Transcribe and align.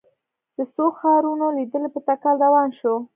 د 0.55 0.57
څو 0.73 0.85
ښارونو 0.99 1.45
لیدنې 1.57 1.89
په 1.93 1.99
تکل 2.07 2.35
روان 2.45 2.69
شوو. 2.79 2.97